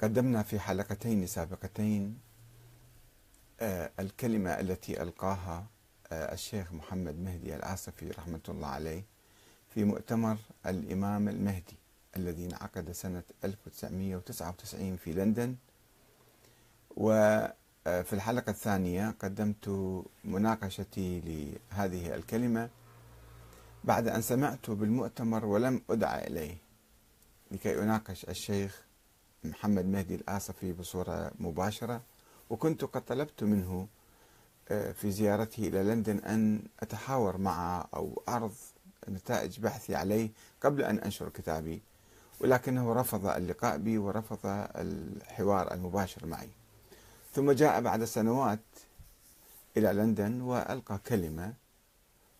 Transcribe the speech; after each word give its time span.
قدمنا 0.00 0.42
في 0.42 0.60
حلقتين 0.60 1.26
سابقتين 1.26 2.18
آه، 3.60 3.90
الكلمة 4.00 4.50
التي 4.50 5.02
ألقاها 5.02 5.66
آه، 6.12 6.32
الشيخ 6.32 6.72
محمد 6.72 7.18
مهدي 7.18 7.56
العاصفي 7.56 8.10
رحمة 8.10 8.40
الله 8.48 8.66
عليه 8.68 9.04
في 9.74 9.84
مؤتمر 9.84 10.36
الإمام 10.66 11.28
المهدي 11.28 11.76
الذي 12.16 12.46
انعقد 12.46 12.92
سنة 12.92 13.22
1999 13.44 14.96
في 14.96 15.12
لندن. 15.12 15.56
وفي 16.96 17.52
آه، 17.86 18.04
الحلقة 18.12 18.50
الثانية 18.50 19.10
قدمت 19.20 19.68
مناقشتي 20.24 21.20
لهذه 21.20 22.14
الكلمة 22.14 22.70
بعد 23.84 24.08
أن 24.08 24.22
سمعت 24.22 24.70
بالمؤتمر 24.70 25.44
ولم 25.46 25.82
أدعى 25.90 26.26
إليه 26.26 26.56
لكي 27.50 27.82
أناقش 27.82 28.24
الشيخ 28.24 28.87
محمد 29.48 29.86
مهدي 29.86 30.14
الآصفي 30.14 30.72
بصورة 30.72 31.30
مباشرة 31.38 32.00
وكنت 32.50 32.84
قد 32.84 33.04
طلبت 33.04 33.42
منه 33.44 33.88
آه، 34.68 34.92
في 34.92 35.10
زيارته 35.10 35.68
إلى 35.68 35.82
لندن 35.82 36.18
أن 36.18 36.62
أتحاور 36.80 37.38
معه 37.38 37.88
أو 37.94 38.22
أعرض 38.28 38.52
نتائج 39.08 39.60
بحثي 39.60 39.94
عليه 39.94 40.30
قبل 40.62 40.82
أن 40.82 40.98
أنشر 40.98 41.28
كتابي 41.28 41.82
ولكنه 42.40 42.92
رفض 42.92 43.26
اللقاء 43.26 43.78
بي 43.78 43.98
ورفض 43.98 44.38
الحوار 44.76 45.74
المباشر 45.74 46.26
معي. 46.26 46.48
ثم 47.34 47.50
جاء 47.52 47.80
بعد 47.80 48.04
سنوات 48.04 48.60
إلى 49.76 49.92
لندن 49.92 50.40
وألقى 50.40 50.98
كلمة 51.06 51.54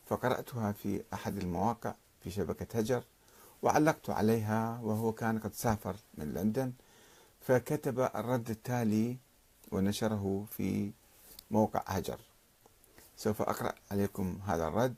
فقرأتها 0.07 0.73
في 0.73 1.03
أحد 1.13 1.37
المواقع 1.37 1.95
في 2.25 2.31
شبكة 2.31 2.79
هجر 2.79 3.03
وعلقت 3.63 4.11
عليها 4.11 4.81
وهو 4.83 5.13
كان 5.13 5.39
قد 5.39 5.53
سافر 5.55 5.97
من 6.15 6.35
لندن 6.35 6.73
فكتب 7.41 8.01
الرد 8.01 8.51
التالي 8.51 9.17
ونشره 9.73 10.47
في 10.51 10.93
موقع 11.51 11.83
هجر. 11.87 12.21
سوف 13.17 13.43
أقرأ 13.43 13.75
عليكم 13.91 14.39
هذا 14.47 14.69
الرد 14.69 14.95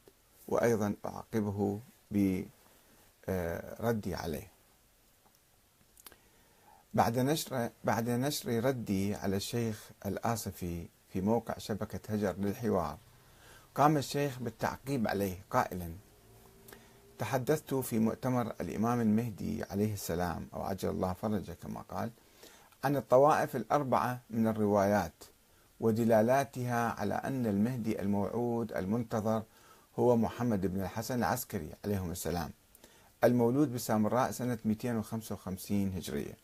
وأيضا 0.49 0.95
أعقبه 1.07 1.81
بردي 2.11 4.15
عليه. 4.15 4.51
بعد 6.95 7.19
نشر 7.19 7.71
بعد 7.85 8.11
نشر 8.11 8.65
ردي 8.65 9.15
على 9.15 9.37
الشيخ 9.37 9.91
الآصفي 10.07 10.89
في 11.09 11.21
موقع 11.21 11.59
شبكة 11.59 12.15
هجر 12.15 12.37
للحوار 12.39 12.99
قام 13.75 13.97
الشيخ 13.97 14.39
بالتعقيب 14.39 15.09
عليه 15.09 15.45
قائلا 15.51 15.93
تحدثت 17.19 17.75
في 17.75 17.99
مؤتمر 17.99 18.47
الإمام 18.61 19.01
المهدي 19.01 19.65
عليه 19.65 19.93
السلام 19.93 20.49
أو 20.55 20.63
عجل 20.63 20.89
الله 20.89 21.13
فرجه 21.13 21.53
كما 21.53 21.81
قال 21.81 22.11
عن 22.85 22.97
الطوائف 22.97 23.57
الأربعة 23.57 24.21
من 24.31 24.47
الروايات 24.47 25.25
ودلالاتها 25.81 26.89
على 27.01 27.15
أن 27.15 27.47
المهدي 27.47 28.03
الموعود 28.03 28.73
المنتظر 28.73 29.43
هو 29.99 30.17
محمد 30.17 30.67
بن 30.67 30.81
الحسن 30.81 31.19
العسكري 31.19 31.71
عليهم 31.85 32.11
السلام 32.11 32.51
المولود 33.25 33.75
بسامراء 33.75 34.31
سنة 34.31 34.59
255 34.65 35.93
هجرية. 35.97 36.37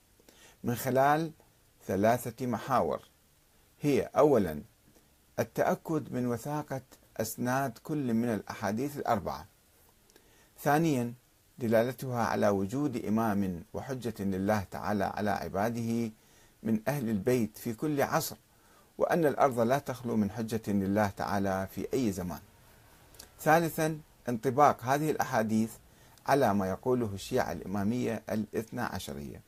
من 0.65 0.75
خلال 0.75 1.31
ثلاثة 1.87 2.47
محاور 2.47 3.01
هي 3.81 4.03
أولا 4.03 4.63
التأكد 5.39 6.13
من 6.13 6.27
وثاقة 6.27 6.83
أسناد 7.17 7.79
كل 7.79 8.15
من 8.15 8.29
الأحاديث 8.29 8.97
الأربعة. 8.97 9.47
ثانيا 10.61 11.15
دلالتها 11.59 12.25
على 12.25 12.49
وجود 12.49 13.05
إمام 13.05 13.65
وحجة 13.75 14.15
لله 14.25 14.67
تعالى 14.71 15.05
على 15.05 15.31
عباده 15.31 16.11
من 16.67 16.81
أهل 16.89 17.09
البيت 17.09 17.59
في 17.59 17.75
كل 17.75 18.03
عصر 18.03 18.37
وأن 18.99 19.27
الأرض 19.27 19.61
لا 19.61 19.79
تخلو 19.79 20.17
من 20.17 20.31
حجة 20.31 20.63
لله 20.69 21.09
تعالى 21.09 21.69
في 21.75 21.89
أي 21.95 22.13
زمان. 22.13 22.41
ثالثا 23.41 23.99
انطباق 24.29 24.85
هذه 24.85 25.11
الأحاديث 25.11 25.71
على 26.27 26.55
ما 26.55 26.69
يقوله 26.69 27.11
الشيعة 27.15 27.53
الإمامية 27.53 28.23
الاثنى 28.31 28.81
عشرية 28.81 29.41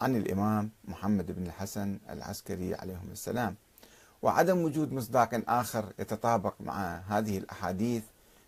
عن 0.00 0.16
الإمام 0.16 0.70
محمد 0.84 1.32
بن 1.32 1.46
الحسن 1.46 1.98
العسكري 2.10 2.74
عليهم 2.74 3.08
السلام. 3.12 3.54
وعدم 4.22 4.58
وجود 4.58 4.92
مصداق 4.92 5.42
آخر 5.48 5.92
يتطابق 5.98 6.54
مع 6.60 7.02
هذه 7.08 7.38
الأحاديث 7.38 8.02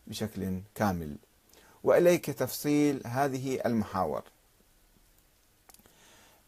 بشكل 0.07 0.61
كامل. 0.75 1.17
وإليك 1.85 2.31
تفصيل 2.31 3.03
هذه 3.07 3.61
المحاور. 3.67 4.23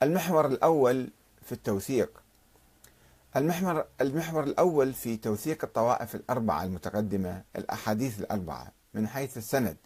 المحور 0.03 0.47
الأول 0.47 1.09
في 1.47 1.53
التوثيق. 1.53 2.23
المحور 3.37 3.85
المحور 4.01 4.45
الأول 4.45 4.93
في 4.93 5.17
توثيق 5.17 5.65
الطوائف 5.65 6.15
الأربعة 6.15 6.65
المتقدمة 6.65 7.43
الأحاديث 7.57 8.21
الأربعة 8.21 8.73
من 8.95 9.09
حيث 9.09 9.37
السند. 9.37 9.77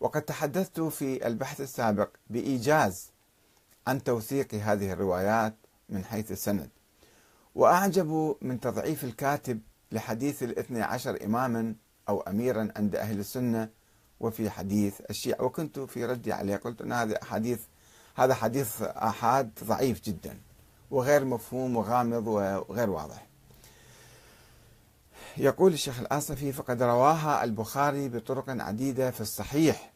وقد 0.00 0.22
تحدثت 0.22 0.80
في 0.80 1.26
البحث 1.26 1.60
السابق 1.60 2.08
بإيجاز 2.30 3.10
عن 3.86 4.04
توثيق 4.04 4.54
هذه 4.54 4.92
الروايات 4.92 5.54
من 5.88 6.04
حيث 6.04 6.32
السند. 6.32 6.70
وأعجب 7.54 8.36
من 8.42 8.60
تضعيف 8.60 9.04
الكاتب 9.04 9.60
لحديث 9.92 10.42
الاثني 10.42 10.82
عشر 10.82 11.24
إماما 11.24 11.74
أو 12.08 12.20
أميرا 12.20 12.68
عند 12.76 12.96
أهل 12.96 13.18
السنة 13.18 13.68
وفي 14.20 14.50
حديث 14.50 15.00
الشيعة. 15.10 15.42
وكنت 15.42 15.78
في 15.78 16.04
ردي 16.04 16.32
عليه 16.32 16.56
قلت 16.56 16.82
أن 16.82 16.92
هذه 16.92 17.18
أحاديث 17.22 17.60
هذا 18.14 18.34
حديث 18.34 18.82
آحاد 18.82 19.50
ضعيف 19.64 20.00
جدا. 20.00 20.38
وغير 20.90 21.24
مفهوم 21.24 21.76
وغامض 21.76 22.26
وغير 22.26 22.90
واضح. 22.90 23.26
يقول 25.36 25.72
الشيخ 25.72 26.00
الآصفي 26.00 26.52
فقد 26.52 26.82
رواها 26.82 27.44
البخاري 27.44 28.08
بطرق 28.08 28.44
عديدة 28.48 29.10
في 29.10 29.20
الصحيح 29.20 29.92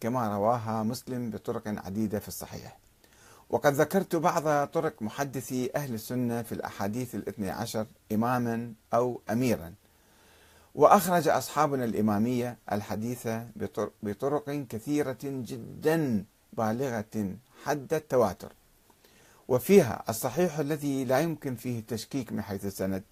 كما 0.00 0.36
رواها 0.36 0.82
مسلم 0.82 1.30
بطرق 1.30 1.62
عديدة 1.66 2.18
في 2.18 2.28
الصحيح. 2.28 2.78
وقد 3.50 3.72
ذكرت 3.74 4.16
بعض 4.16 4.68
طرق 4.68 5.02
محدثي 5.02 5.70
أهل 5.76 5.94
السنة 5.94 6.42
في 6.42 6.52
الأحاديث 6.52 7.14
الاثني 7.14 7.50
عشر 7.50 7.86
إماما 8.12 8.72
أو 8.94 9.20
أميرا. 9.30 9.74
وأخرج 10.74 11.28
أصحابنا 11.28 11.84
الإمامية 11.84 12.58
الحديث 12.72 13.28
بطرق 14.02 14.50
كثيرة 14.50 15.18
جدا 15.22 16.24
بالغة 16.52 17.36
حد 17.64 17.94
التواتر. 17.94 18.52
وفيها 19.48 20.02
الصحيح 20.08 20.58
الذي 20.58 21.04
لا 21.04 21.20
يمكن 21.20 21.56
فيه 21.56 21.78
التشكيك 21.78 22.32
من 22.32 22.42
حيث 22.42 22.64
السند. 22.64 23.02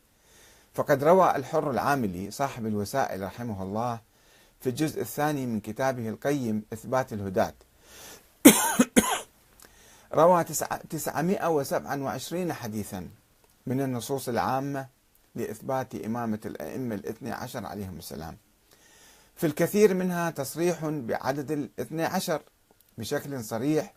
فقد 0.74 1.04
روى 1.04 1.36
الحر 1.36 1.70
العاملي 1.70 2.30
صاحب 2.30 2.66
الوسائل 2.66 3.22
رحمه 3.22 3.62
الله 3.62 4.00
في 4.60 4.68
الجزء 4.68 5.00
الثاني 5.00 5.46
من 5.46 5.60
كتابه 5.60 6.08
القيم 6.08 6.62
إثبات 6.72 7.12
الهداة 7.12 7.54
روى 10.14 10.44
927 10.44 12.52
حديثا 12.52 13.08
من 13.66 13.80
النصوص 13.80 14.28
العامة 14.28 14.86
لإثبات 15.34 15.94
إمامة 15.94 16.40
الأئمة 16.46 16.94
الاثني 16.94 17.32
عشر 17.32 17.66
عليهم 17.66 17.98
السلام. 17.98 18.36
في 19.36 19.46
الكثير 19.46 19.94
منها 19.94 20.30
تصريح 20.30 20.84
بعدد 20.84 21.50
الاثني 21.50 22.04
عشر 22.04 22.42
بشكل 22.98 23.44
صريح 23.44 23.94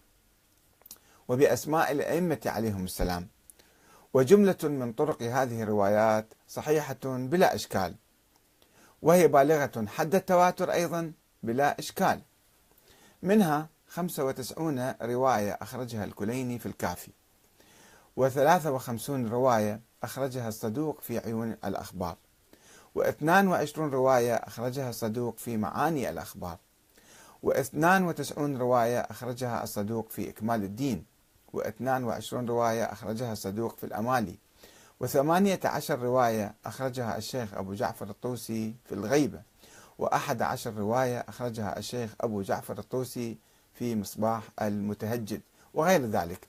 وبأسماء 1.28 1.92
الأئمة 1.92 2.40
عليهم 2.46 2.84
السلام. 2.84 3.28
وجملة 4.14 4.58
من 4.64 4.94
طرق 4.94 5.24
هذه 5.24 5.64
الروايات 5.64 6.34
صحيحة 6.48 6.98
بلا 7.04 7.56
إشكال. 7.56 7.96
وهي 9.02 9.28
بالغة 9.28 9.86
حد 9.88 10.16
التواتر 10.16 10.72
أيضا 10.72 11.12
بلا 11.44 11.80
إشكال. 11.80 12.22
منها 13.24 13.70
95 13.88 14.96
رواية 15.02 15.58
أخرجها 15.62 16.04
الكليني 16.04 16.60
في 16.60 16.66
الكافي 16.66 17.12
و53 18.20 19.10
رواية 19.10 19.82
أخرجها 20.04 20.48
الصدوق 20.48 21.02
في 21.02 21.20
عيون 21.20 21.52
الأخبار 21.66 22.18
و22 23.00 23.78
رواية 23.78 24.36
أخرجها 24.36 24.90
الصدوق 24.90 25.38
في 25.38 25.58
معاني 25.58 26.10
الأخبار 26.10 26.58
و92 27.46 28.38
رواية 28.38 29.00
أخرجها 29.00 29.64
الصدوق 29.64 30.10
في 30.10 30.30
إكمال 30.30 30.64
الدين. 30.64 31.06
و22 31.56 32.34
رواية 32.34 32.84
أخرجها 32.84 33.34
الصدوق 33.34 33.78
في 33.78 33.84
الأمالي 33.84 34.36
وثمانية 35.00 35.60
عشر 35.66 36.00
رواية 36.00 36.56
أخرجها 36.66 37.18
الشيخ 37.18 37.54
أبو 37.54 37.74
جعفر 37.74 38.10
الطوسي 38.10 38.76
في 38.86 38.96
الغيبة 38.96 39.42
وأحد 40.00 40.42
عشر 40.42 40.74
رواية 40.74 41.26
أخرجها 41.28 41.78
الشيخ 41.78 42.16
أبو 42.22 42.42
جعفر 42.42 42.80
الطوسي 42.80 43.38
في 43.74 43.96
مصباح 43.96 44.44
المتهجد 44.62 45.42
وغير 45.74 46.06
ذلك. 46.06 46.48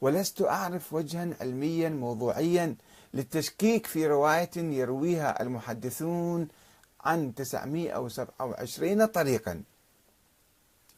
ولست 0.00 0.42
أعرف 0.42 0.92
وجها 0.92 1.28
علميا 1.40 1.88
موضوعيا 1.88 2.76
للتشكيك 3.14 3.86
في 3.86 4.06
رواية 4.06 4.50
يرويها 4.56 5.42
المحدثون 5.42 6.48
عن 7.04 7.34
927 7.34 9.06
طريقا. 9.06 9.62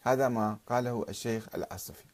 هذا 0.03 0.29
ما 0.29 0.59
قاله 0.69 1.07
الشيخ 1.09 1.47
العصفي 1.55 2.05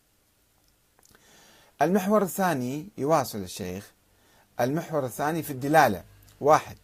المحور 1.82 2.22
الثاني 2.22 2.88
يواصل 2.98 3.38
الشيخ 3.38 3.92
المحور 4.60 5.04
الثاني 5.04 5.42
في 5.42 5.50
الدلالة. 5.50 6.04
واحد. 6.40 6.76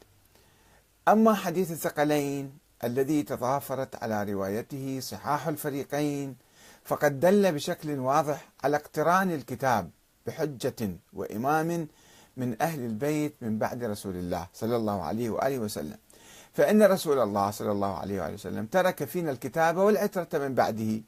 أما 1.09 1.35
حديث 1.35 1.71
الثقلين 1.71 2.59
الذي 2.85 3.23
تضافرت 3.23 4.03
على 4.03 4.33
روايته 4.33 5.01
صحاح 5.01 5.49
الفريقين 5.49 6.37
فقد 6.85 7.21
دل 7.21 7.53
بشكل 7.53 7.99
واضح 7.99 8.49
على 8.65 8.77
اقتران 8.77 9.31
الكتاب 9.33 9.91
بحجة 10.27 10.91
وإمام 11.13 11.89
من 12.37 12.63
أهل 12.63 12.81
البيت 12.81 13.35
من 13.41 13.59
بعد 13.59 13.85
رسول 13.85 14.17
الله 14.17 14.47
صلى 14.55 14.77
الله 14.77 15.03
عليه 15.03 15.31
وآله 15.31 15.59
وسلم. 15.59 15.99
فإن 16.53 16.83
رسول 16.83 17.19
الله 17.19 17.51
صلى 17.51 17.73
الله 17.73 17.99
عليه 17.99 18.23
وآله 18.23 18.35
وسلم 18.35 18.67
ترك 18.67 19.05
فينا 19.05 19.31
الكتاب 19.31 19.77
والعترة 19.77 20.39
من 20.39 20.55
بعده 20.55 21.03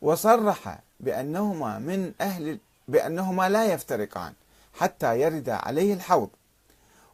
وصرح 0.00 0.82
بأنهما 1.00 1.78
من 1.78 2.12
أهل 2.20 2.58
بأنهما 2.90 3.48
لا 3.48 3.64
يفترقان 3.64 4.32
حتى 4.74 5.20
يرد 5.20 5.48
عليه 5.48 5.94
الحوض. 5.94 6.30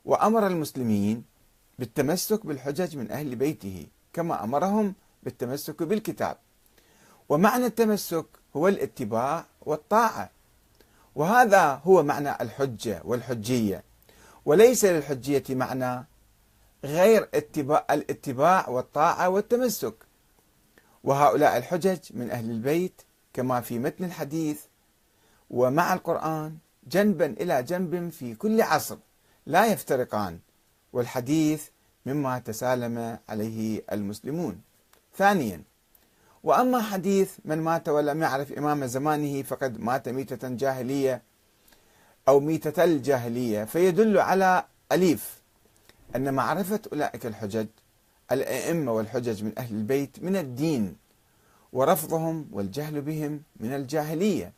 وأمر 0.05 0.47
المسلمين 0.47 1.25
بالتمسك 1.79 2.47
بالحجج 2.47 2.97
من 2.97 3.11
أهل 3.11 3.37
بيته 3.37 3.87
كما 4.13 4.45
أمرهم 4.45 4.95
بالتمسك 5.23 5.83
بالكتاب. 5.83 6.37
ومعنى 7.29 7.67
التمسك 7.67 8.27
هو 8.57 8.69
الاتباع 8.69 9.45
والطاعة. 9.63 10.31
وهذا 11.15 11.81
هو 11.85 12.03
معنى 12.03 12.31
الحجة 12.41 13.03
والحجية. 13.05 13.83
وليس 14.45 14.85
للحجية 14.85 15.45
معنى 15.51 16.07
غير 16.85 17.29
اتباع 17.35 17.87
الاتباع 17.91 18.69
والطاعة 18.69 19.29
والتمسك. 19.29 19.95
وهؤلاء 21.05 21.57
الحجج 21.57 21.99
من 22.11 22.31
أهل 22.31 22.51
البيت 22.51 23.03
كما 23.33 23.61
في 23.61 23.79
متن 23.79 24.05
الحديث 24.05 24.61
ومع 25.51 25.95
القرآن 25.95 26.57
جنبا 26.87 27.27
إلى 27.27 27.63
جنب 27.63 28.09
في 28.09 28.35
كل 28.35 28.63
عصر 28.63 28.97
لا 29.47 29.67
يفترقان 29.67 30.39
والحديث 30.93 31.69
مما 32.07 32.39
تسالم 32.39 33.19
عليه 33.29 33.83
المسلمون. 33.93 34.61
ثانيا 35.17 35.63
وأما 36.43 36.83
حديث 36.83 37.33
من 37.45 37.59
مات 37.59 37.89
ولم 37.89 38.23
يعرف 38.23 38.53
إمام 38.53 38.87
زمانه 38.87 39.43
فقد 39.43 39.81
مات 39.81 40.09
ميتة 40.09 40.49
جاهلية 40.49 41.23
أو 42.29 42.41
ميتة 42.41 42.85
الجاهلية 42.85 43.65
فيدل 43.65 44.19
على 44.19 44.65
أليف 44.93 45.43
أن 46.17 46.35
معرفة 46.35 46.81
أولئك 46.93 47.27
الحجج 47.27 47.67
الأئمة 48.33 48.93
والحجج 48.93 49.45
من 49.45 49.53
أهل 49.59 49.75
البيت 49.75 50.23
من 50.23 50.37
الدين 50.37 50.97
ورفضهم 51.73 52.49
والجهل 52.53 53.01
بهم 53.01 53.43
من 53.61 53.73
الجاهلية. 53.73 54.53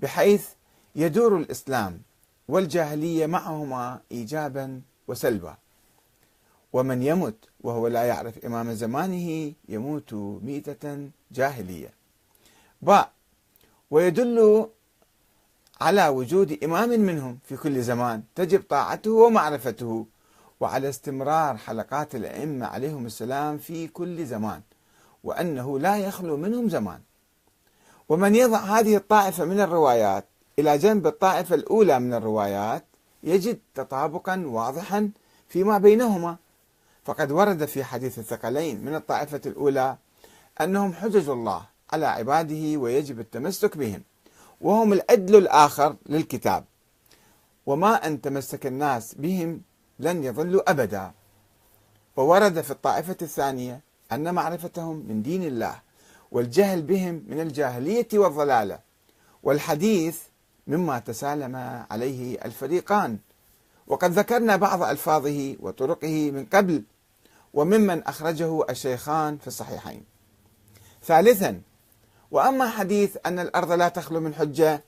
بحيث 0.00 0.48
يدور 0.96 1.36
الإسلام 1.36 2.00
والجاهلية 2.48 3.26
معهما 3.26 4.00
إيجابا 4.12 4.80
وسلبا. 5.08 5.56
ومن 6.72 7.02
يمت 7.02 7.36
وهو 7.60 7.88
لا 7.88 8.04
يعرف 8.04 8.44
إمام 8.44 8.72
زمانه 8.72 9.52
يموت 9.68 10.14
ميتة 10.14 11.10
جاهلية. 11.32 11.90
باء 12.82 13.10
ويدل 13.90 14.68
على 15.80 16.08
وجود 16.08 16.64
إمام 16.64 16.88
منهم 16.88 17.38
في 17.44 17.56
كل 17.56 17.82
زمان 17.82 18.22
تجب 18.34 18.62
طاعته 18.68 19.10
ومعرفته 19.10 20.06
وعلى 20.60 20.88
استمرار 20.88 21.56
حلقات 21.56 22.14
الأئمة 22.14 22.66
عليهم 22.66 23.06
السلام 23.06 23.58
في 23.58 23.88
كل 23.88 24.26
زمان 24.26 24.60
وأنه 25.24 25.78
لا 25.78 25.96
يخلو 25.98 26.36
منهم 26.36 26.68
زمان. 26.68 27.00
ومن 28.08 28.34
يضع 28.34 28.58
هذه 28.58 28.96
الطائفة 28.96 29.44
من 29.44 29.60
الروايات 29.60 30.24
إلى 30.58 30.78
جنب 30.78 31.06
الطائفة 31.06 31.54
الأولى 31.54 32.00
من 32.00 32.14
الروايات 32.14 32.84
يجد 33.22 33.58
تطابقا 33.74 34.42
واضحا 34.46 35.10
فيما 35.48 35.78
بينهما. 35.78 36.36
فقد 37.04 37.32
ورد 37.32 37.64
في 37.64 37.84
حديث 37.84 38.18
الثقلين 38.18 38.84
من 38.84 38.94
الطائفة 38.94 39.40
الأولى 39.46 39.96
أنهم 40.60 40.92
حجج 40.92 41.28
الله 41.28 41.62
على 41.92 42.06
عباده 42.06 42.78
ويجب 42.78 43.20
التمسك 43.20 43.76
بهم 43.76 44.02
وهم 44.60 44.92
العدل 44.92 45.36
الآخر 45.36 45.96
للكتاب. 46.06 46.64
وما 47.66 48.06
أن 48.06 48.20
تمسك 48.20 48.66
الناس 48.66 49.14
بهم 49.14 49.60
لن 49.98 50.24
يضلوا 50.24 50.70
أبدا. 50.70 51.12
وورد 52.16 52.60
في 52.60 52.70
الطائفة 52.70 53.16
الثانية 53.22 53.80
أن 54.12 54.34
معرفتهم 54.34 55.04
من 55.08 55.22
دين 55.22 55.42
الله 55.42 55.85
والجهل 56.36 56.82
بهم 56.82 57.24
من 57.28 57.40
الجاهلية 57.40 58.08
والضلالة. 58.14 58.78
والحديث 59.42 60.18
مما 60.66 60.98
تسالم 60.98 61.56
عليه 61.90 62.44
الفريقان. 62.44 63.18
وقد 63.86 64.10
ذكرنا 64.12 64.56
بعض 64.56 64.82
ألفاظه 64.82 65.56
وطرقه 65.60 66.30
من 66.30 66.44
قبل 66.44 66.82
وممن 67.54 68.02
أخرجه 68.02 68.70
الشيخان 68.70 69.38
في 69.38 69.46
الصحيحين. 69.46 70.04
ثالثا 71.04 71.60
وأما 72.30 72.68
حديث 72.70 73.16
أن 73.26 73.38
الأرض 73.38 73.72
لا 73.72 73.88
تخلو 73.88 74.20
من 74.20 74.34
حجة 74.34 74.82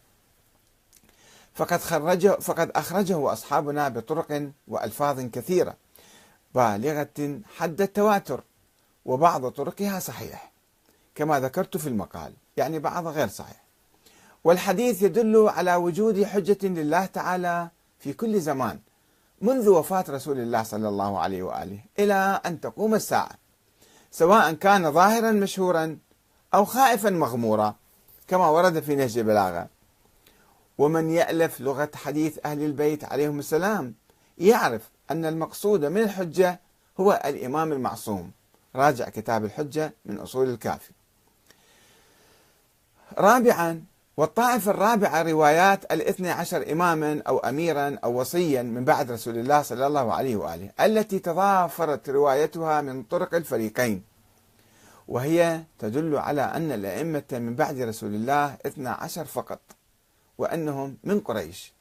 فقد 1.55 1.81
خرجه 1.81 2.29
فقد 2.29 2.71
أخرجه 2.71 3.33
أصحابنا 3.33 3.89
بطرق 3.89 4.50
وألفاظ 4.69 5.21
كثيرة 5.21 5.77
بالغة 6.55 7.41
حد 7.56 7.81
التواتر 7.81 8.41
وبعض 9.05 9.49
طرقها 9.49 9.99
صحيح. 9.99 10.58
كما 11.19 11.41
ذكرت 11.41 11.76
في 11.76 11.87
المقال 11.87 12.32
يعني 12.56 12.79
بعض 12.79 13.06
غير 13.06 13.29
صحيح. 13.29 13.62
والحديث 14.44 15.03
يدل 15.03 15.49
على 15.49 15.75
وجود 15.75 16.25
حجة 16.25 16.59
لله 16.62 17.06
تعالى 17.06 17.69
في 17.99 18.12
كل 18.12 18.41
زمان 18.41 18.79
منذ 19.41 19.69
وفاة 19.69 20.05
رسول 20.09 20.38
الله 20.38 20.62
صلى 20.62 20.88
الله 20.88 21.19
عليه 21.19 21.43
وآله 21.43 21.81
إلى 21.99 22.41
أن 22.47 22.61
تقوم 22.61 22.94
الساعة 22.94 23.31
سواء 24.11 24.53
كان 24.53 24.93
ظاهرا 24.93 25.32
مشهورا 25.32 25.99
أو 26.55 26.65
خائفا 26.65 27.11
مغمورا 27.11 27.75
كما 28.29 28.49
ورد 28.49 28.81
في 28.81 28.94
نهج 28.94 29.19
البلاغة. 29.19 29.69
ومن 30.79 31.11
يألف 31.11 31.61
لغة 31.61 31.91
حديث 31.94 32.38
أهل 32.44 32.62
البيت 32.62 33.05
عليهم 33.05 33.38
السلام 33.38 33.94
يعرف 34.38 34.91
أن 35.11 35.25
المقصود 35.25 35.85
من 35.85 36.03
الحجة 36.03 36.61
هو 37.00 37.23
الإمام 37.25 37.73
المعصوم. 37.73 38.31
راجع 38.76 39.09
كتاب 39.09 39.44
الحجة 39.44 39.94
من 40.05 40.19
أصول 40.19 40.49
الكافي. 40.49 40.98
رابعا 43.19 43.85
والطائفة 44.17 44.71
الرابعة 44.71 45.23
روايات 45.23 45.93
الاثنى 45.93 46.31
عشر 46.31 46.73
إماما 46.73 47.23
أو 47.29 47.39
أميرا 47.39 47.99
أو 48.05 48.21
وصيا 48.21 48.62
من 48.62 48.85
بعد 48.85 49.11
رسول 49.11 49.38
الله 49.38 49.62
صلى 49.62 49.87
الله 49.87 50.15
عليه 50.15 50.37
وآله 50.37 50.71
التي 50.81 51.19
تضافرت 51.19 52.11
روايتها 52.11 52.81
من 52.81 53.03
طرق 53.03 53.35
الفريقين. 53.35 54.03
وهي 55.09 55.62
تدل 55.79 56.17
على 56.17 56.43
أن 56.43 56.73
الأئمة 56.73 57.25
من 57.33 57.55
بعد 57.55 57.81
رسول 57.81 58.15
الله 58.15 58.57
اثنى 58.67 58.88
عشر 58.88 59.25
فقط 59.25 59.61
وأنهم 60.38 60.97
من 61.05 61.21
قريش. 61.21 61.73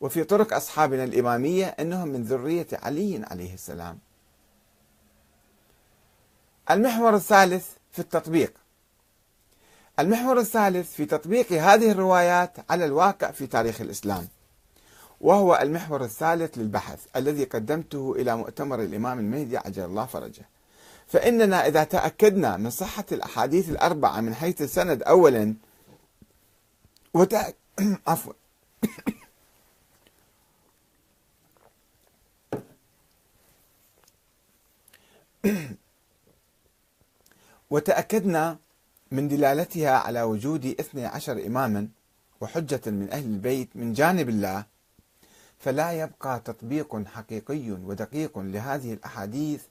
وفي 0.00 0.24
طرق 0.24 0.54
أصحابنا 0.54 1.04
الإمامية 1.04 1.66
أنهم 1.66 2.08
من 2.08 2.22
ذرية 2.22 2.66
علي 2.72 3.24
عليه 3.30 3.54
السلام. 3.54 3.98
المحور 6.70 7.14
الثالث 7.14 7.68
في 7.90 7.98
التطبيق. 7.98 8.52
المحور 9.98 10.38
الثالث 10.38 10.92
في 10.94 11.04
تطبيق 11.04 11.52
هذه 11.52 11.90
الروايات 11.90 12.56
على 12.70 12.84
الواقع 12.84 13.30
في 13.30 13.46
تاريخ 13.46 13.80
الإسلام 13.80 14.28
وهو 15.20 15.58
المحور 15.62 16.04
الثالث 16.04 16.58
للبحث 16.58 17.06
الذي 17.16 17.44
قدمته 17.44 18.14
إلى 18.18 18.36
مؤتمر 18.36 18.82
الإمام 18.82 19.18
المهدي 19.18 19.56
عجل 19.56 19.84
الله 19.84 20.06
فرجه. 20.06 20.48
فإننا 21.06 21.66
إذا 21.66 21.84
تأكدنا 21.84 22.56
من 22.56 22.70
صحة 22.70 23.04
الأحاديث 23.12 23.68
الأربعة 23.68 24.20
من 24.20 24.34
حيث 24.34 24.62
السند 24.62 25.02
أولا 25.02 25.54
وتأ... 27.14 27.52
عفوا. 28.06 28.32
وتأكدنا 37.70 38.58
من 39.10 39.28
دلالتها 39.28 39.90
على 39.90 40.22
وجود 40.22 40.66
اثني 40.66 41.06
عشر 41.06 41.46
إماما 41.46 41.88
وحجة 42.40 42.80
من 42.86 43.08
أهل 43.12 43.24
البيت 43.24 43.68
من 43.74 43.92
جانب 43.92 44.28
الله 44.28 44.64
فلا 45.58 45.92
يبقى 45.92 46.40
تطبيق 46.40 47.06
حقيقي 47.06 47.70
ودقيق 47.70 48.38
لهذه 48.38 48.92
الأحاديث 48.92 49.62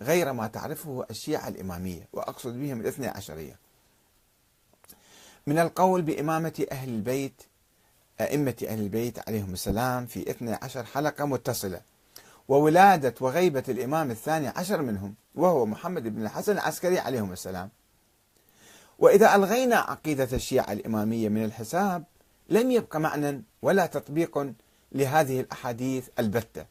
غير 0.00 0.32
ما 0.32 0.46
تعرفه 0.46 1.06
الشيعة 1.10 1.48
الإمامية 1.48 2.08
وأقصد 2.12 2.52
بهم 2.60 2.80
الاثنى 2.80 3.06
عشرية. 3.06 3.58
من 5.46 5.58
القول 5.58 6.02
بإمامة 6.02 6.66
أهل 6.72 6.88
البيت 6.88 7.42
أئمة 8.20 8.54
أهل 8.68 8.78
البيت 8.80 9.28
عليهم 9.28 9.52
السلام 9.52 10.06
في 10.06 10.30
اثنى 10.30 10.58
عشر 10.62 10.84
حلقة 10.84 11.24
متصلة 11.24 11.80
وولادة 12.48 13.14
وغيبة 13.20 13.64
الإمام 13.68 14.10
الثاني 14.10 14.48
عشر 14.48 14.82
منهم 14.82 15.14
وهو 15.34 15.66
محمد 15.66 16.02
بن 16.02 16.22
الحسن 16.22 16.52
العسكري 16.52 16.98
عليهم 16.98 17.32
السلام. 17.32 17.70
وإذا 18.98 19.34
ألغينا 19.34 19.76
عقيدة 19.76 20.28
الشيعة 20.32 20.72
الإمامية 20.72 21.28
من 21.28 21.44
الحساب 21.44 22.04
لم 22.48 22.70
يبق 22.70 22.96
معنى 22.96 23.42
ولا 23.62 23.86
تطبيق 23.86 24.52
لهذه 24.92 25.40
الأحاديث 25.40 26.08
البتة. 26.18 26.66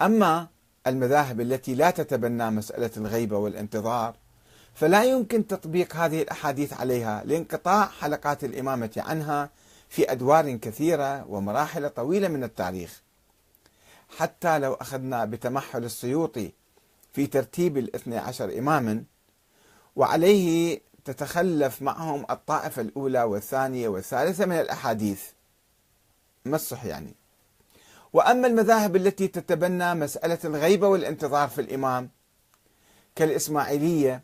أما 0.00 0.48
المذاهب 0.86 1.40
التي 1.40 1.74
لا 1.74 1.90
تتبنى 1.90 2.50
مسألة 2.50 2.90
الغيبة 2.96 3.38
والانتظار 3.38 4.16
فلا 4.74 5.04
يمكن 5.04 5.46
تطبيق 5.46 5.96
هذه 5.96 6.22
الأحاديث 6.22 6.72
عليها 6.72 7.22
لانقطاع 7.24 7.86
حلقات 7.86 8.44
الإمامة 8.44 8.90
عنها 8.96 9.50
في 9.88 10.12
أدوار 10.12 10.56
كثيرة 10.56 11.26
ومراحل 11.28 11.90
طويلة 11.90 12.28
من 12.28 12.44
التاريخ. 12.44 13.02
حتى 14.16 14.58
لو 14.58 14.74
أخذنا 14.74 15.24
بتمحل 15.24 15.84
السيوطي 15.84 16.52
في 17.12 17.26
ترتيب 17.26 17.78
الاثنى 17.78 18.18
عشر 18.18 18.58
إماما 18.58 19.04
وعليه 19.96 20.80
تتخلف 21.08 21.82
معهم 21.82 22.26
الطائفة 22.30 22.82
الأولى 22.82 23.22
والثانية 23.22 23.88
والثالثة 23.88 24.46
من 24.46 24.60
الأحاديث. 24.60 25.22
الصح 26.46 26.84
يعني؟ 26.84 27.14
وأما 28.12 28.46
المذاهب 28.46 28.96
التي 28.96 29.28
تتبنى 29.28 29.94
مسألة 29.94 30.38
الغيبة 30.44 30.88
والانتظار 30.88 31.48
في 31.48 31.60
الإمام 31.60 32.10
كالإسماعيلية 33.16 34.22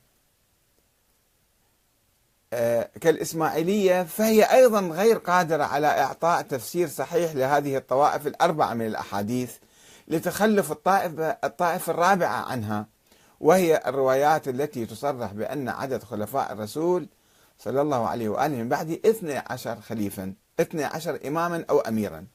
آه، 2.53 2.91
كالإسماعيلية 3.01 4.03
فهي 4.03 4.43
أيضا 4.43 4.81
غير 4.81 5.19
قادرة 5.19 5.65
على 5.65 5.87
إعطاء 5.87 6.43
تفسير 6.43 6.89
صحيح 6.89 7.35
لهذه 7.35 7.77
الطوائف 7.77 8.27
الأربعة 8.27 8.75
من 8.75 8.87
الأحاديث 8.87 9.57
لتخلف 10.09 10.73
الطائفة, 10.73 11.37
الطائفة 11.45 11.93
الرابعة 11.93 12.51
عنها. 12.51 12.94
وهي 13.41 13.83
الروايات 13.87 14.49
التي 14.49 14.87
تصرح 14.87 15.33
بأن 15.33 15.69
عدد 15.69 16.03
خلفاء 16.03 16.53
الرسول 16.53 17.09
صلى 17.59 17.81
الله 17.81 18.09
عليه 18.09 18.29
وآله 18.29 18.57
من 18.57 18.69
بعد 18.69 18.91
12 18.91 19.81
خليفا 19.81 20.35
12 20.61 21.21
إماما 21.27 21.65
أو 21.71 21.81
أميرا. 21.81 22.27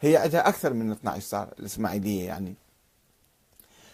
هي 0.00 0.16
عندها 0.16 0.48
أكثر 0.48 0.72
من 0.72 0.90
12 0.90 1.20
صار 1.20 1.48
الإسماعيلية 1.58 2.26
يعني. 2.26 2.54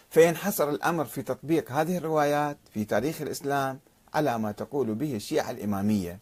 فينحصر 0.09 0.69
الأمر 0.69 1.05
في 1.05 1.21
تطبيق 1.21 1.71
هذه 1.71 1.97
الروايات 1.97 2.57
في 2.73 2.85
تاريخ 2.85 3.21
الإسلام 3.21 3.79
على 4.13 4.39
ما 4.39 4.51
تقول 4.51 4.95
به 4.95 5.15
الشيعة 5.15 5.51
الإمامية 5.51 6.19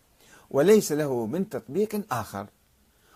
وليس 0.51 0.91
له 0.91 1.25
من 1.25 1.49
تطبيق 1.49 2.01
آخر. 2.11 2.45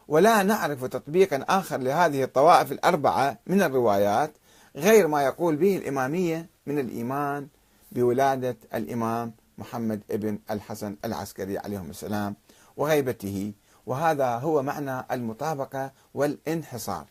ولا 0.08 0.44
نعرف 0.44 0.86
تطبيقا 0.86 1.46
آخر 1.50 1.78
لهذه 1.78 2.24
الطوائف 2.24 2.72
الأربعة 2.72 3.38
من 3.48 3.62
الروايات 3.62 4.32
غير 4.76 5.08
ما 5.08 5.24
يقول 5.24 5.56
به 5.56 5.78
الإمامية 5.78 6.50
من 6.66 6.80
الإيمان 6.80 7.48
بولادة 7.92 8.58
الإمام 8.74 9.34
محمد 9.58 10.02
ابن 10.12 10.40
الحسن 10.52 10.96
العسكري 11.06 11.58
عليهم 11.58 11.90
السلام 11.90 12.36
وغيبته. 12.78 13.54
وهذا 13.86 14.38
هو 14.38 14.64
معنى 14.64 15.06
المطابقة 15.12 15.92
والانحصار. 16.14 17.06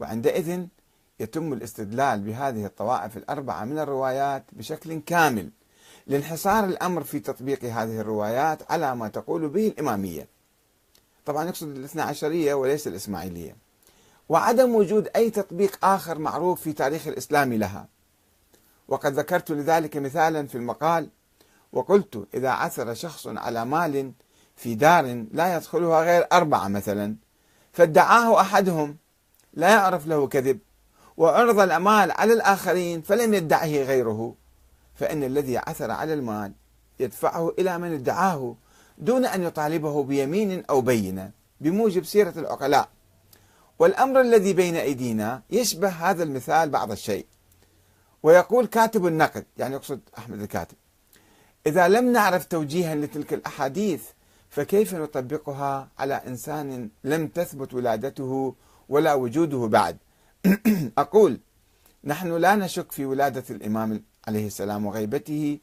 وعندئذ 0.00 0.66
يتم 1.20 1.52
الاستدلال 1.52 2.20
بهذه 2.20 2.66
الطوائف 2.66 3.16
الأربعة 3.16 3.64
من 3.64 3.78
الروايات 3.78 4.44
بشكل 4.52 5.00
كامل 5.00 5.50
لانحصار 6.06 6.64
الأمر 6.64 7.04
في 7.04 7.20
تطبيق 7.20 7.64
هذه 7.64 8.00
الروايات 8.00 8.72
على 8.72 8.96
ما 8.96 9.08
تقول 9.08 9.48
به 9.48 9.68
الإمامية. 9.68 10.28
طبعا 11.26 11.44
يقصد 11.44 11.76
الاثنى 11.76 12.02
عشرية 12.02 12.54
وليس 12.54 12.86
الإسماعيلية. 12.86 13.56
وعدم 14.32 14.74
وجود 14.74 15.08
أي 15.16 15.30
تطبيق 15.30 15.84
آخر 15.84 16.18
معروف 16.18 16.60
في 16.60 16.72
تاريخ 16.72 17.06
الإسلام 17.06 17.52
لها. 17.52 17.88
وقد 18.88 19.12
ذكرت 19.12 19.50
لذلك 19.50 19.96
مثالا 19.96 20.46
في 20.46 20.54
المقال 20.54 21.08
وقلت 21.72 22.28
إذا 22.34 22.50
عثر 22.50 22.94
شخص 22.94 23.26
على 23.26 23.64
مال 23.64 24.12
في 24.56 24.74
دار 24.74 25.24
لا 25.32 25.56
يدخلها 25.56 26.02
غير 26.02 26.26
أربعة 26.32 26.68
مثلا 26.68 27.16
فادعاه 27.72 28.40
أحدهم 28.40 28.96
لا 29.54 29.68
يعرف 29.68 30.06
له 30.06 30.26
كذب 30.26 30.58
وعرض 31.16 31.60
الأمال 31.60 32.10
على 32.10 32.32
الآخرين 32.32 33.02
فلم 33.02 33.34
يدعه 33.34 33.66
غيره. 33.66 34.34
فإن 34.94 35.24
الذي 35.24 35.58
عثر 35.58 35.90
على 35.90 36.14
المال 36.14 36.52
يدفعه 37.00 37.54
إلى 37.58 37.78
من 37.78 37.94
ادعاه 37.94 38.56
دون 38.98 39.24
أن 39.24 39.42
يطالبه 39.42 40.02
بيمين 40.02 40.64
أو 40.70 40.80
بينة 40.80 41.30
بموجب 41.60 42.04
سيرة 42.04 42.34
العقلاء. 42.36 42.88
والأمر 43.78 44.20
الذي 44.20 44.52
بين 44.52 44.76
أيدينا 44.76 45.42
يشبه 45.50 45.88
هذا 45.88 46.22
المثال 46.22 46.70
بعض 46.70 46.90
الشيء. 46.90 47.26
ويقول 48.22 48.66
كاتب 48.66 49.06
النقد 49.06 49.44
يعني 49.56 49.74
يقصد 49.74 50.00
أحمد 50.18 50.40
الكاتب 50.40 50.76
إذا 51.66 51.88
لم 51.88 52.12
نعرف 52.12 52.44
توجيها 52.44 52.94
لتلك 52.94 53.34
الأحاديث 53.34 54.02
فكيف 54.48 54.94
نطبقها 54.94 55.88
على 55.98 56.14
إنسان 56.14 56.90
لم 57.04 57.28
تثبت 57.28 57.74
ولادته 57.74 58.54
ولا 58.88 59.14
وجوده 59.14 59.66
بعد؟ 59.66 59.96
أقول 60.98 61.40
نحن 62.04 62.36
لا 62.36 62.56
نشك 62.56 62.92
في 62.92 63.04
ولادة 63.04 63.44
الإمام 63.50 64.02
عليه 64.28 64.46
السلام 64.46 64.86
وغيبته 64.86 65.58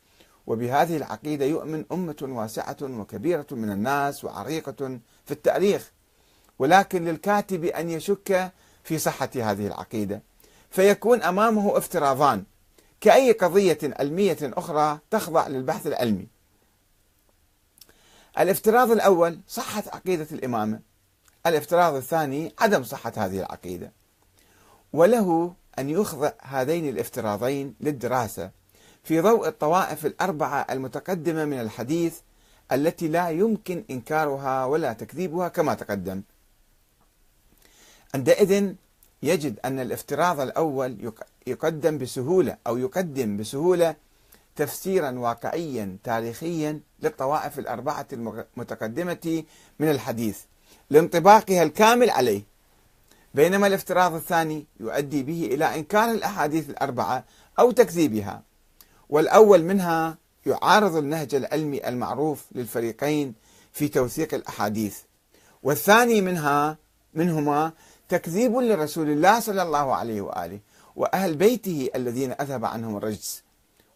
وبهذه 0.47 0.97
العقيدة 0.97 1.45
يؤمن 1.45 1.85
أمة 1.91 2.15
واسعة 2.21 2.77
وكبيرة 2.81 3.47
من 3.51 3.71
الناس 3.71 4.23
وعريقة 4.23 4.99
في 5.25 5.31
التاريخ. 5.31 5.91
ولكن 6.59 7.05
للكاتب 7.05 7.65
أن 7.65 7.89
يشك 7.89 8.51
في 8.83 8.97
صحة 8.97 9.29
هذه 9.35 9.67
العقيدة. 9.67 10.21
فيكون 10.69 11.23
أمامه 11.23 11.77
افتراضان. 11.77 12.43
كأي 13.01 13.31
قضية 13.31 13.77
علمية 13.83 14.37
أخرى 14.41 14.99
تخضع 15.11 15.47
للبحث 15.47 15.87
العلمي. 15.87 16.27
الافتراض 18.39 18.91
الأول 18.91 19.39
صحة 19.47 19.83
عقيدة 19.93 20.27
الإمامة. 20.31 20.79
الافتراض 21.45 21.95
الثاني 21.95 22.53
عدم 22.59 22.83
صحة 22.83 23.13
هذه 23.17 23.39
العقيدة. 23.39 23.91
وله 24.93 25.53
أن 25.79 25.89
يخضع 25.89 26.31
هذين 26.41 26.89
الافتراضين 26.89 27.75
للدراسة 27.81 28.51
في 29.03 29.21
ضوء 29.21 29.47
الطوائف 29.47 30.05
الأربعة 30.05 30.67
المتقدمة 30.69 31.45
من 31.45 31.59
الحديث 31.61 32.19
التي 32.71 33.07
لا 33.07 33.29
يمكن 33.29 33.83
إنكارها 33.89 34.65
ولا 34.65 34.93
تكذيبها 34.93 35.47
كما 35.47 35.73
تقدم. 35.73 36.21
عندئذ 38.15 38.73
يجد 39.23 39.59
أن 39.65 39.79
الافتراض 39.79 40.39
الأول 40.39 41.13
يقدم 41.47 41.97
بسهولة 41.97 42.57
أو 42.67 42.77
يقدم 42.77 43.37
بسهولة 43.37 43.95
تفسيرا 44.55 45.11
واقعيا 45.11 45.97
تاريخيا 46.03 46.79
للطوائف 47.01 47.59
الأربعة 47.59 48.07
المتقدمة 48.13 49.43
من 49.79 49.89
الحديث 49.89 50.39
لانطباقها 50.89 51.63
الكامل 51.63 52.09
عليه. 52.09 52.43
بينما 53.33 53.67
الافتراض 53.67 54.13
الثاني 54.13 54.65
يؤدي 54.79 55.23
به 55.23 55.45
إلى 55.45 55.75
إنكار 55.75 56.11
الأحاديث 56.11 56.69
الأربعة 56.69 57.23
أو 57.59 57.71
تكذيبها 57.71 58.43
والأول 59.09 59.63
منها 59.63 60.17
يعارض 60.45 60.95
النهج 60.95 61.35
العلمي 61.35 61.87
المعروف 61.87 62.45
للفريقين 62.51 63.33
في 63.73 63.87
توثيق 63.87 64.33
الأحاديث 64.33 64.97
والثاني 65.63 66.21
منها 66.21 66.77
منهما 67.13 67.71
تكذيب 68.09 68.57
لرسول 68.57 69.09
الله 69.09 69.39
صلى 69.39 69.61
الله 69.61 69.95
عليه 69.95 70.21
وآله 70.21 70.59
وأهل 70.95 71.35
بيته 71.35 71.89
الذين 71.95 72.31
أذهب 72.31 72.65
عنهم 72.65 72.97
الرجس 72.97 73.43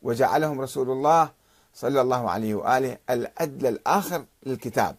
وجعلهم 0.01 0.61
رسول 0.61 0.89
الله 0.89 1.31
صلى 1.75 2.01
الله 2.01 2.29
عليه 2.29 2.55
وآله 2.55 2.97
العدل 3.09 3.67
الآخر 3.67 4.25
للكتاب. 4.45 4.95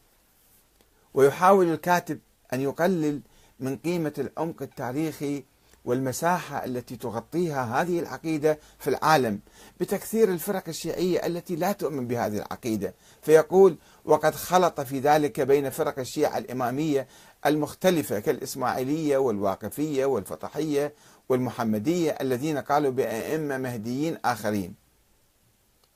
ويحاول 1.14 1.72
الكاتب 1.72 2.18
أن 2.52 2.60
يقلل 2.60 3.20
من 3.60 3.76
قيمة 3.76 4.12
العمق 4.18 4.62
التاريخي 4.62 5.44
والمساحة 5.84 6.64
التي 6.64 6.96
تغطيها 6.96 7.82
هذه 7.82 7.98
العقيدة 8.00 8.58
في 8.78 8.90
العالم 8.90 9.40
بتكثير 9.80 10.28
الفرق 10.28 10.68
الشيعية 10.68 11.26
التي 11.26 11.56
لا 11.56 11.72
تؤمن 11.72 12.06
بهذه 12.06 12.36
العقيدة. 12.36 12.94
فيقول 13.22 13.76
وقد 14.04 14.34
خلط 14.34 14.80
في 14.80 14.98
ذلك 14.98 15.40
بين 15.40 15.70
فرق 15.70 15.98
الشيعة 15.98 16.38
الإمامية 16.38 17.06
المختلفة 17.46 18.20
كالإسماعيلية 18.20 19.16
والواقفية 19.16 20.04
والفطحية 20.04 20.94
والمحمدية 21.28 22.10
الذين 22.20 22.58
قالوا 22.58 22.90
بأئمة 22.90 23.58
مهديين 23.58 24.18
آخرين 24.24 24.74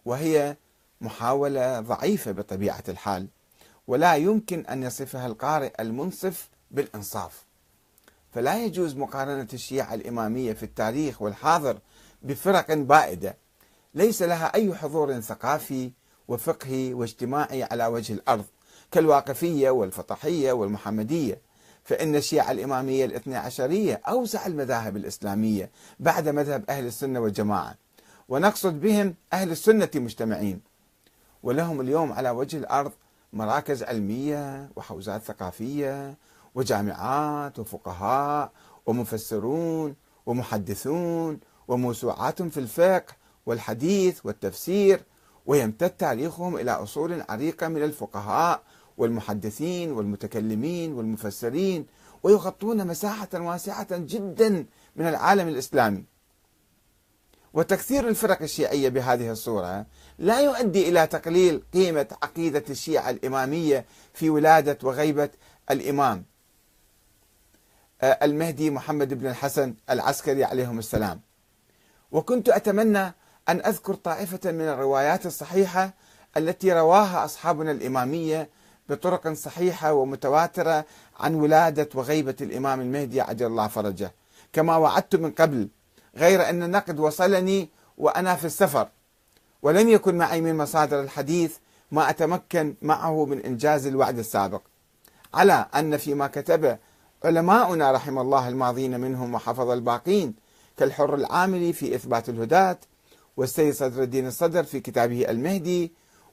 وهي 0.05 0.57
محاولة 1.01 1.81
ضعيفة 1.81 2.33
بطبيعة 2.33 2.83
الحال 2.89 3.27
ولا 3.87 4.17
يمكن 4.17 4.67
أن 4.67 4.83
يصفها 4.83 5.27
القارئ 5.27 5.83
المنصف 5.83 6.49
بالإنصاف. 6.71 7.48
فلا 8.31 8.65
يجوز 8.65 8.97
مقارنة 8.97 9.49
الشيعة 9.53 9.95
الإمامية 9.95 10.53
في 10.53 10.63
التاريخ 10.63 11.23
والحاضر 11.23 11.79
بفرق 12.23 12.73
بائدة. 12.75 13.37
ليس 13.95 14.23
لها 14.23 14.55
أي 14.55 14.75
حضور 14.75 15.21
ثقافي 15.21 15.91
وفقهي 16.29 16.95
واجتماعي 16.95 17.63
على 17.63 17.87
وجه 17.87 18.13
الأرض 18.13 18.45
كالواقفية 18.91 19.71
والفطحية 19.71 20.53
والمحمدية. 20.53 21.41
فإن 21.85 22.17
الشيعة 22.17 22.51
الإمامية 22.51 23.05
الاثنى 23.05 23.37
عشرية 23.37 24.01
أوسع 24.09 24.47
المذاهب 24.47 24.97
الإسلامية 24.97 25.71
بعد 26.01 26.29
مذهب 26.29 26.65
أهل 26.69 26.87
السنة 26.87 27.21
والجماعة. 27.21 27.75
ونقصد 28.29 28.81
بهم 28.81 29.15
أهل 29.33 29.51
السنة 29.51 29.91
مجتمعين. 29.95 30.61
ولهم 31.43 31.81
اليوم 31.81 32.13
على 32.13 32.31
وجه 32.31 32.57
الأرض 32.57 32.93
مراكز 33.33 33.83
علمية 33.83 34.71
وحوزات 34.77 35.23
ثقافية 35.23 36.17
وجامعات 36.59 37.59
وفقهاء 37.59 38.51
ومفسرون 38.87 39.95
ومحدثون 40.27 41.41
وموسوعات 41.69 42.43
في 42.43 42.61
الفقه 42.61 43.15
والحديث 43.47 44.27
والتفسير 44.27 45.01
ويمتد 45.47 45.91
تاريخهم 45.91 46.57
إلى 46.57 46.71
أصول 46.71 47.23
عريقة 47.29 47.69
من 47.69 47.83
الفقهاء 47.83 48.63
والمحدثين 48.99 49.93
والمتكلمين 49.93 50.93
والمفسرين 50.93 51.87
ويغطون 52.23 52.87
مساحة 52.87 53.29
واسعة 53.35 53.87
جدا 53.91 54.67
من 54.97 55.07
العالم 55.07 55.49
الإسلامي. 55.49 56.05
وتكثير 57.53 58.09
الفرق 58.09 58.43
الشيعية 58.43 58.89
بهذه 58.89 59.31
الصورة 59.31 59.87
لا 60.19 60.41
يؤدي 60.41 60.89
إلى 60.89 61.07
تقليل 61.07 61.63
قيمة 61.75 62.07
عقيدة 62.23 62.65
الشيعة 62.71 63.11
الإمامية 63.11 63.85
في 64.15 64.31
ولادة 64.31 64.79
وغيبة 64.83 65.31
الإمام. 65.71 66.19
آه، 66.19 66.38
المهدي 68.03 68.71
محمد 68.71 69.15
بن 69.15 69.27
الحسن 69.27 69.75
العسكري 69.91 70.45
عليهم 70.45 70.79
السلام. 70.79 71.21
وكنت 72.13 72.49
أتمنى 72.49 73.15
أن 73.49 73.61
أذكر 73.67 73.95
طائفة 73.95 74.53
من 74.53 74.69
الروايات 74.69 75.27
الصحيحة 75.27 75.95
التي 76.37 76.73
رواها 76.73 77.25
أصحابنا 77.25 77.71
الإمامية 77.71 78.49
بطرق 78.89 79.33
صحيحة 79.33 79.93
ومتواترة 79.93 80.85
عن 81.21 81.35
ولادة 81.35 81.89
وغيبة 81.95 82.37
الإمام 82.41 82.81
المهدي 82.81 83.21
عجل 83.21 83.47
الله 83.47 83.69
فرجه. 83.69 84.13
كما 84.53 84.77
وعدت 84.77 85.17
من 85.17 85.31
قبل 85.31 85.69
غير 86.17 86.49
أن 86.49 86.63
النقد 86.63 87.01
وصلني 87.01 87.69
وأنا 87.99 88.35
في 88.35 88.45
السفر 88.45 88.89
ولم 89.63 89.89
يكن 89.89 90.19
معي 90.19 90.41
من 90.41 90.57
مصادر 90.57 91.01
الحديث 91.01 91.57
ما 91.91 92.11
أتمكن 92.11 92.75
معه 92.83 93.25
من 93.25 93.41
إنجاز 93.41 93.87
الوعد 93.87 94.19
السابق. 94.19 94.63
على 95.35 95.67
أن 95.75 95.97
فيما 95.97 96.27
كتب 96.27 96.79
علماؤنا 97.25 97.93
رحم 97.93 98.19
الله 98.19 98.49
الماضين 98.49 99.01
منهم 99.01 99.35
وحفظ 99.35 99.71
الباقين 99.71 100.35
كالحر 100.77 101.15
العاملي 101.15 101.73
في 101.73 101.95
إثبات 101.95 102.29
الهداة 102.29 102.79
والسيد 103.37 103.75
صدر 103.75 104.03
الدين 104.03 104.27
الصدر 104.27 104.65
في 104.65 104.81
كتابه 104.81 105.31
المهدي 105.31 105.93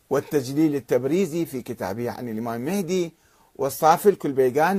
والتجليل 0.10 0.76
التبريزي 0.76 1.46
في 1.46 1.62
كتابه 1.62 2.12
عن 2.12 2.30
الإمام 2.30 2.56
المهدي 2.68 3.14
والصافي 3.56 4.10
الكلبيغاني 4.10 4.74